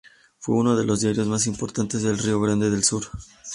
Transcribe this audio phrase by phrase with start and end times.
[0.39, 3.03] Fue uno de los diarios más importantes de Río Grande del Sur.